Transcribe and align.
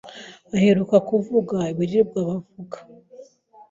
aheruka 0.55 0.97
kuvuga 1.09 1.55
abirirwa 1.69 2.19
bavuga 2.29 2.77